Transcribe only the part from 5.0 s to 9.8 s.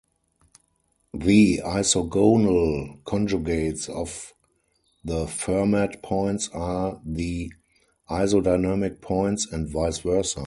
the Fermat points are the isodynamic points and